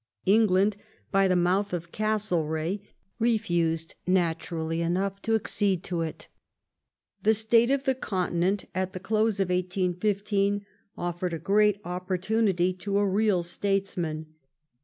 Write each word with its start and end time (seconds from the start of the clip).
England, 0.25 0.77
by 1.11 1.27
the 1.27 1.35
mouth 1.35 1.73
of 1.73 1.83
Lord 1.83 1.91
Castlereagh, 1.91 2.79
refused, 3.19 3.93
naturally 4.07 4.81
enough, 4.81 5.21
to 5.21 5.35
accede 5.35 5.83
to 5.83 6.01
it. 6.01 6.27
The 7.21 7.35
state 7.35 7.69
of 7.69 7.83
the 7.83 7.93
Continent, 7.93 8.65
at 8.73 8.93
the 8.93 8.99
close 8.99 9.39
of 9.39 9.49
1815, 9.49 10.65
offered 10.97 11.33
a 11.33 11.37
great 11.37 11.79
opportunity 11.85 12.73
to 12.73 12.97
a 12.97 13.05
real 13.07 13.43
statesman. 13.43 14.33